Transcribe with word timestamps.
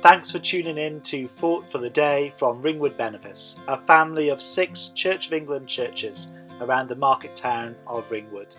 Thanks 0.00 0.30
for 0.30 0.38
tuning 0.38 0.78
in 0.78 1.00
to 1.00 1.26
Thought 1.26 1.64
for 1.72 1.78
the 1.78 1.90
Day 1.90 2.32
from 2.38 2.62
Ringwood 2.62 2.96
Benefice, 2.96 3.56
a 3.66 3.80
family 3.80 4.28
of 4.28 4.40
six 4.40 4.90
Church 4.94 5.26
of 5.26 5.32
England 5.32 5.66
churches 5.66 6.28
around 6.60 6.88
the 6.88 6.94
market 6.94 7.34
town 7.34 7.74
of 7.84 8.08
Ringwood. 8.08 8.54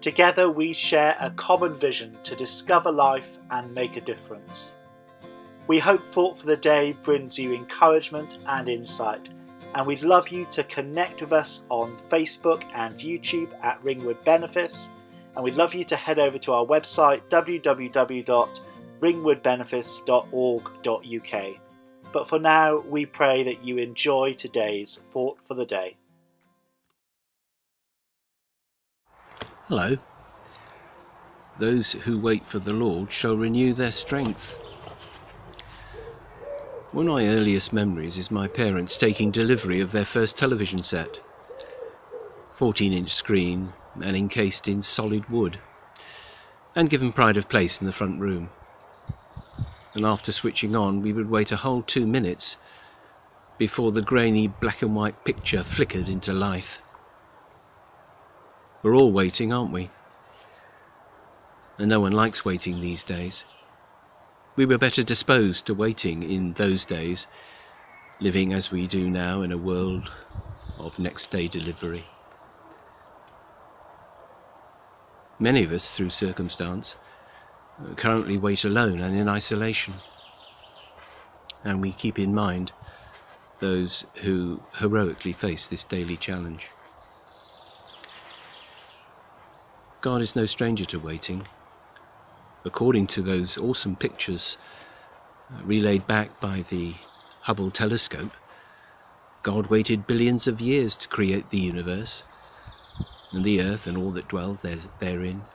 Together 0.00 0.50
we 0.50 0.72
share 0.72 1.16
a 1.20 1.30
common 1.30 1.78
vision 1.78 2.18
to 2.24 2.34
discover 2.34 2.90
life 2.90 3.28
and 3.52 3.72
make 3.76 3.96
a 3.96 4.00
difference. 4.00 4.74
We 5.68 5.78
hope 5.78 6.00
Thought 6.12 6.40
for 6.40 6.46
the 6.46 6.56
Day 6.56 6.96
brings 7.04 7.38
you 7.38 7.54
encouragement 7.54 8.38
and 8.48 8.68
insight, 8.68 9.28
and 9.76 9.86
we'd 9.86 10.02
love 10.02 10.30
you 10.30 10.46
to 10.46 10.64
connect 10.64 11.20
with 11.20 11.32
us 11.32 11.62
on 11.68 11.96
Facebook 12.10 12.64
and 12.74 12.98
YouTube 12.98 13.52
at 13.62 13.82
Ringwood 13.84 14.24
Benefice, 14.24 14.88
and 15.36 15.44
we'd 15.44 15.54
love 15.54 15.74
you 15.74 15.84
to 15.84 15.94
head 15.94 16.18
over 16.18 16.38
to 16.38 16.52
our 16.54 16.66
website 16.66 17.20
www 17.30 18.60
ringwoodbenefice.org.uk. 19.00 21.60
But 22.12 22.28
for 22.28 22.38
now, 22.38 22.78
we 22.80 23.06
pray 23.06 23.44
that 23.44 23.64
you 23.64 23.78
enjoy 23.78 24.34
today's 24.34 25.00
thought 25.12 25.38
for 25.46 25.54
the 25.54 25.66
day. 25.66 25.96
Hello. 29.68 29.96
Those 31.58 31.92
who 31.92 32.18
wait 32.18 32.44
for 32.44 32.58
the 32.58 32.72
Lord 32.72 33.10
shall 33.10 33.36
renew 33.36 33.72
their 33.72 33.90
strength. 33.90 34.54
One 36.92 37.08
of 37.08 37.14
my 37.14 37.26
earliest 37.26 37.72
memories 37.72 38.16
is 38.16 38.30
my 38.30 38.46
parents 38.46 38.96
taking 38.96 39.30
delivery 39.30 39.80
of 39.80 39.92
their 39.92 40.04
first 40.04 40.38
television 40.38 40.82
set. 40.82 41.18
14 42.56 42.92
inch 42.92 43.12
screen 43.12 43.72
and 44.02 44.16
encased 44.16 44.68
in 44.68 44.80
solid 44.80 45.28
wood, 45.28 45.58
and 46.74 46.88
given 46.88 47.12
pride 47.12 47.36
of 47.36 47.48
place 47.48 47.80
in 47.80 47.86
the 47.86 47.92
front 47.92 48.20
room 48.20 48.48
and 49.96 50.04
after 50.04 50.30
switching 50.30 50.76
on 50.76 51.02
we 51.02 51.12
would 51.12 51.28
wait 51.30 51.50
a 51.50 51.56
whole 51.56 51.82
two 51.82 52.06
minutes 52.06 52.56
before 53.58 53.90
the 53.92 54.02
grainy 54.02 54.46
black 54.46 54.82
and 54.82 54.94
white 54.94 55.24
picture 55.24 55.62
flickered 55.62 56.08
into 56.08 56.32
life. 56.32 56.82
We're 58.82 58.94
all 58.94 59.10
waiting, 59.10 59.52
aren't 59.52 59.72
we? 59.72 59.88
And 61.78 61.88
no 61.88 62.00
one 62.00 62.12
likes 62.12 62.44
waiting 62.44 62.80
these 62.80 63.02
days. 63.02 63.44
We 64.56 64.66
were 64.66 64.78
better 64.78 65.02
disposed 65.02 65.66
to 65.66 65.74
waiting 65.74 66.22
in 66.22 66.52
those 66.52 66.84
days, 66.84 67.26
living 68.20 68.52
as 68.52 68.70
we 68.70 68.86
do 68.86 69.08
now 69.08 69.40
in 69.40 69.50
a 69.50 69.58
world 69.58 70.10
of 70.78 70.98
next 70.98 71.30
day 71.30 71.48
delivery. 71.48 72.04
Many 75.38 75.64
of 75.64 75.72
us, 75.72 75.96
through 75.96 76.10
circumstance, 76.10 76.96
currently 77.96 78.36
wait 78.38 78.64
alone 78.64 79.00
and 79.00 79.16
in 79.16 79.28
isolation. 79.28 80.00
And 81.64 81.80
we 81.80 81.92
keep 81.92 82.18
in 82.18 82.34
mind 82.34 82.72
those 83.58 84.04
who 84.22 84.62
heroically 84.78 85.32
face 85.32 85.68
this 85.68 85.84
daily 85.84 86.16
challenge. 86.16 86.68
God 90.00 90.22
is 90.22 90.36
no 90.36 90.46
stranger 90.46 90.84
to 90.86 91.00
waiting. 91.00 91.46
According 92.64 93.06
to 93.08 93.22
those 93.22 93.58
awesome 93.58 93.96
pictures 93.96 94.56
uh, 95.52 95.64
relayed 95.64 96.06
back 96.06 96.38
by 96.40 96.62
the 96.62 96.96
Hubble 97.40 97.70
telescope, 97.70 98.36
God 99.42 99.68
waited 99.68 100.06
billions 100.06 100.46
of 100.46 100.60
years 100.60 100.96
to 100.96 101.08
create 101.08 101.50
the 101.50 101.58
universe 101.58 102.24
and 103.32 103.44
the 103.44 103.60
earth 103.60 103.86
and 103.86 103.96
all 103.96 104.12
that 104.12 104.28
dwells 104.28 104.60
therein. 104.60 105.46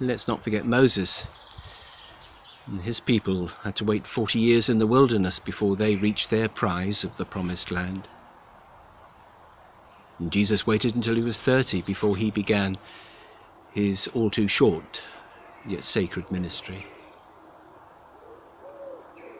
Let's 0.00 0.28
not 0.28 0.44
forget 0.44 0.64
Moses. 0.64 1.24
And 2.66 2.82
his 2.82 3.00
people 3.00 3.48
had 3.62 3.74
to 3.76 3.84
wait 3.84 4.06
40 4.06 4.38
years 4.38 4.68
in 4.68 4.78
the 4.78 4.86
wilderness 4.86 5.40
before 5.40 5.74
they 5.74 5.96
reached 5.96 6.30
their 6.30 6.48
prize 6.48 7.02
of 7.02 7.16
the 7.16 7.24
promised 7.24 7.72
land. 7.72 8.06
And 10.20 10.30
Jesus 10.30 10.66
waited 10.66 10.94
until 10.94 11.16
he 11.16 11.22
was 11.22 11.40
30 11.40 11.82
before 11.82 12.16
he 12.16 12.30
began 12.30 12.78
his 13.72 14.08
all 14.08 14.30
too 14.30 14.46
short 14.46 15.00
yet 15.64 15.82
sacred 15.82 16.30
ministry. 16.30 16.86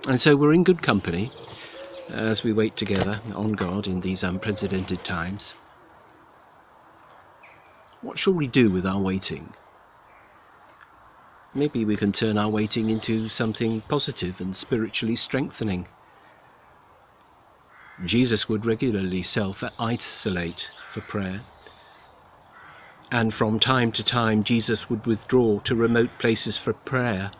And 0.08 0.20
so 0.20 0.36
we're 0.36 0.54
in 0.54 0.64
good 0.64 0.82
company 0.82 1.30
as 2.08 2.42
we 2.42 2.52
wait 2.52 2.76
together 2.76 3.20
on 3.34 3.52
God 3.52 3.86
in 3.86 4.00
these 4.00 4.24
unprecedented 4.24 5.04
times. 5.04 5.54
What 8.00 8.18
shall 8.18 8.32
we 8.32 8.46
do 8.46 8.70
with 8.70 8.86
our 8.86 9.00
waiting? 9.00 9.54
Maybe 11.58 11.84
we 11.84 11.96
can 11.96 12.12
turn 12.12 12.38
our 12.38 12.48
waiting 12.48 12.88
into 12.88 13.28
something 13.28 13.80
positive 13.88 14.40
and 14.40 14.56
spiritually 14.56 15.16
strengthening. 15.16 15.88
Jesus 18.04 18.48
would 18.48 18.64
regularly 18.64 19.24
self 19.24 19.64
isolate 19.76 20.70
for 20.92 21.00
prayer. 21.00 21.40
And 23.10 23.34
from 23.34 23.58
time 23.58 23.90
to 23.90 24.04
time, 24.04 24.44
Jesus 24.44 24.88
would 24.88 25.04
withdraw 25.04 25.58
to 25.64 25.74
remote 25.74 26.10
places 26.20 26.56
for 26.56 26.74
prayer, 26.74 27.32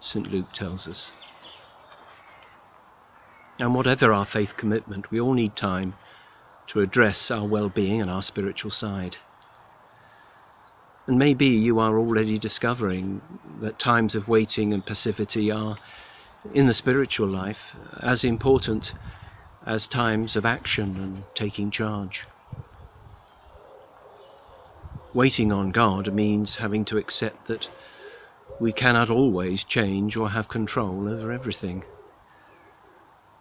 St. 0.00 0.32
Luke 0.32 0.50
tells 0.54 0.88
us. 0.88 1.12
And 3.58 3.74
whatever 3.74 4.10
our 4.10 4.24
faith 4.24 4.56
commitment, 4.56 5.10
we 5.10 5.20
all 5.20 5.34
need 5.34 5.54
time 5.54 5.92
to 6.68 6.80
address 6.80 7.30
our 7.30 7.44
well 7.44 7.68
being 7.68 8.00
and 8.00 8.10
our 8.10 8.22
spiritual 8.22 8.70
side. 8.70 9.18
And 11.08 11.18
maybe 11.18 11.46
you 11.46 11.78
are 11.78 11.98
already 11.98 12.38
discovering 12.38 13.22
that 13.60 13.78
times 13.78 14.14
of 14.14 14.28
waiting 14.28 14.74
and 14.74 14.84
passivity 14.84 15.50
are, 15.50 15.74
in 16.52 16.66
the 16.66 16.74
spiritual 16.74 17.28
life, 17.28 17.74
as 18.00 18.24
important 18.24 18.92
as 19.64 19.88
times 19.88 20.36
of 20.36 20.44
action 20.44 20.98
and 20.98 21.24
taking 21.34 21.70
charge. 21.70 22.26
Waiting 25.14 25.50
on 25.50 25.70
God 25.70 26.12
means 26.12 26.56
having 26.56 26.84
to 26.84 26.98
accept 26.98 27.46
that 27.46 27.70
we 28.60 28.70
cannot 28.70 29.08
always 29.08 29.64
change 29.64 30.14
or 30.14 30.28
have 30.28 30.48
control 30.48 31.08
over 31.08 31.32
everything. 31.32 31.84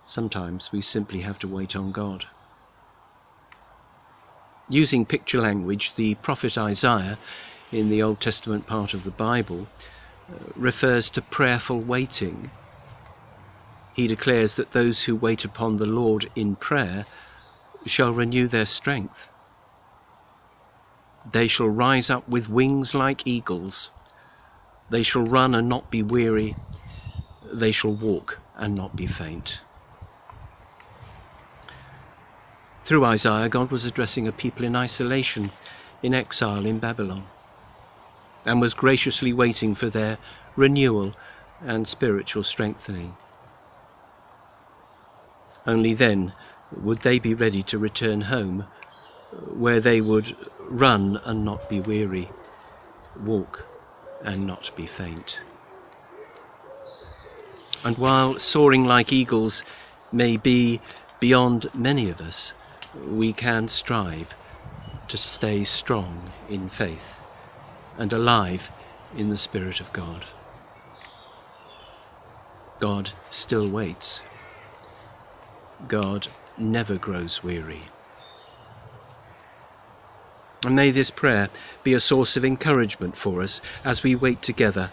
Sometimes 0.06 0.72
we 0.72 0.80
simply 0.80 1.20
have 1.20 1.38
to 1.40 1.50
wait 1.50 1.76
on 1.76 1.92
God. 1.92 2.28
Using 4.70 5.06
picture 5.06 5.42
language, 5.42 5.96
the 5.96 6.16
prophet 6.16 6.58
Isaiah 6.58 7.18
in 7.72 7.90
the 7.90 8.02
Old 8.02 8.20
Testament 8.20 8.66
part 8.66 8.94
of 8.94 9.04
the 9.04 9.12
Bible 9.12 9.68
uh, 10.32 10.36
refers 10.56 11.10
to 11.12 11.22
prayerful 11.22 11.80
waiting. 11.82 12.52
He 13.94 14.08
declares 14.08 14.56
that 14.56 14.72
those 14.72 15.04
who 15.04 15.16
wait 15.16 15.44
upon 15.44 15.78
the 15.78 15.86
Lord 15.86 16.30
in 16.36 16.56
prayer 16.56 17.06
shall 17.86 18.12
renew 18.12 18.48
their 18.48 18.66
strength. 18.66 19.32
They 21.30 21.48
shall 21.48 21.70
rise 21.70 22.10
up 22.10 22.28
with 22.30 22.50
wings 22.50 22.96
like 22.96 23.28
eagles. 23.28 23.90
They 24.90 25.04
shall 25.04 25.24
run 25.24 25.54
and 25.54 25.68
not 25.68 25.90
be 25.90 26.02
weary. 26.02 26.56
They 27.54 27.72
shall 27.72 27.94
walk 27.94 28.40
and 28.56 28.76
not 28.76 28.96
be 28.96 29.08
faint. 29.08 29.60
Through 32.86 33.04
Isaiah, 33.04 33.50
God 33.50 33.72
was 33.72 33.84
addressing 33.84 34.28
a 34.28 34.32
people 34.32 34.64
in 34.64 34.76
isolation, 34.76 35.52
in 36.02 36.14
exile 36.14 36.66
in 36.66 36.80
Babylon 36.80 37.26
and 38.48 38.62
was 38.62 38.74
graciously 38.74 39.34
waiting 39.34 39.76
for 39.76 39.90
their 39.90 40.18
renewal 40.56 41.12
and 41.62 41.86
spiritual 41.86 42.44
strengthening. 42.44 43.14
Only 45.66 45.94
then 45.94 46.32
would 46.72 47.00
they 47.00 47.20
be 47.20 47.34
ready 47.34 47.62
to 47.64 47.78
return 47.78 48.22
home, 48.22 48.66
where 49.54 49.82
they 49.82 50.00
would 50.00 50.36
run 50.62 51.20
and 51.26 51.44
not 51.44 51.70
be 51.70 51.82
weary, 51.82 52.30
walk 53.22 53.66
and 54.24 54.48
not 54.48 54.72
be 54.78 54.86
faint. 54.86 55.42
And 57.84 57.98
while 57.98 58.40
soaring 58.40 58.86
like 58.86 59.12
eagles 59.12 59.64
may 60.14 60.38
be 60.38 60.80
beyond 61.20 61.70
many 61.74 62.10
of 62.10 62.22
us, 62.22 62.54
we 63.06 63.34
can 63.34 63.68
strive 63.68 64.34
to 65.10 65.18
stay 65.18 65.66
strong 65.66 66.32
in 66.50 66.70
faith 66.70 67.18
and 67.98 68.14
alive 68.14 68.70
in 69.16 69.30
the 69.30 69.38
Spirit 69.38 69.80
of 69.80 69.92
God. 69.94 70.24
God 72.80 73.12
still 73.30 73.68
waits. 73.68 74.22
God 75.88 76.28
never 76.58 76.96
grows 76.96 77.44
weary. 77.44 77.82
And 80.66 80.76
may 80.76 80.92
this 80.92 81.12
prayer 81.12 81.50
be 81.84 81.94
a 81.94 82.00
source 82.00 82.36
of 82.36 82.44
encouragement 82.44 83.16
for 83.16 83.42
us 83.42 83.62
as 83.84 84.04
we 84.04 84.16
wait 84.16 84.42
together, 84.42 84.92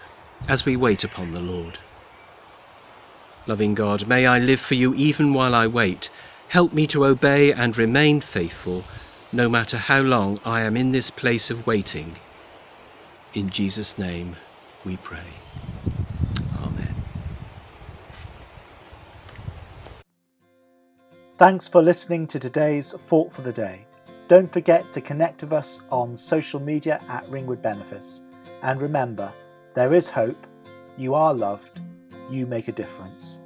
as 0.48 0.64
we 0.64 0.76
wait 0.76 1.04
upon 1.04 1.32
the 1.32 1.40
Lord. 1.40 1.78
Loving 3.46 3.74
God, 3.74 4.06
may 4.06 4.26
I 4.26 4.38
live 4.38 4.60
for 4.60 4.74
you 4.74 4.94
even 4.94 5.34
while 5.34 5.54
I 5.54 5.66
wait. 5.66 6.10
Help 6.48 6.72
me 6.72 6.86
to 6.88 7.04
obey 7.04 7.52
and 7.52 7.76
remain 7.76 8.20
faithful, 8.20 8.84
no 9.32 9.48
matter 9.48 9.76
how 9.76 10.00
long 10.00 10.40
I 10.44 10.60
am 10.62 10.76
in 10.76 10.92
this 10.92 11.10
place 11.10 11.50
of 11.50 11.66
waiting. 11.66 12.16
In 13.34 13.50
Jesus' 13.50 13.98
name 13.98 14.36
we 14.84 14.96
pray. 14.98 15.18
Amen. 16.62 16.94
Thanks 21.36 21.66
for 21.66 21.82
listening 21.82 22.28
to 22.28 22.38
today's 22.38 22.92
Thought 22.92 23.34
for 23.34 23.42
the 23.42 23.52
Day. 23.52 23.86
Don't 24.28 24.50
forget 24.52 24.90
to 24.92 25.00
connect 25.00 25.42
with 25.42 25.52
us 25.52 25.80
on 25.90 26.16
social 26.16 26.60
media 26.60 27.00
at 27.08 27.28
Ringwood 27.28 27.60
Benefice. 27.60 28.22
And 28.62 28.80
remember, 28.80 29.32
there 29.74 29.92
is 29.92 30.08
hope, 30.08 30.46
you 30.96 31.14
are 31.14 31.34
loved, 31.34 31.80
you 32.30 32.46
make 32.46 32.68
a 32.68 32.72
difference. 32.72 33.40